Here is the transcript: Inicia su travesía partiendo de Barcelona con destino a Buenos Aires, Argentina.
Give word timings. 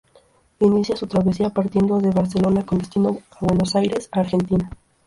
Inicia 0.59 0.95
su 0.95 1.05
travesía 1.05 1.51
partiendo 1.51 1.99
de 1.99 2.09
Barcelona 2.09 2.65
con 2.65 2.79
destino 2.79 3.19
a 3.39 3.45
Buenos 3.45 3.75
Aires, 3.75 4.09
Argentina. 4.11 4.71